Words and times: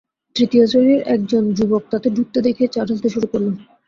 তৃত্যশ্রেণীর 0.35 1.01
এক 1.07 1.21
জন 1.29 1.43
যুবক 1.57 1.83
তাঁকে 1.91 2.09
ঢুকতে 2.15 2.39
দেখেই 2.47 2.69
চা 2.69 2.81
ঢালতে 2.87 3.07
শুরু 3.13 3.27
করল। 3.31 3.47